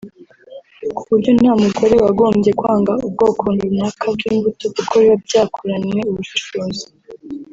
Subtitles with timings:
[0.95, 6.85] ku buryo nta muturage wagombye kwanga ubwoko runaka bw’imbuto kuko biba byakoranywe ubushishozi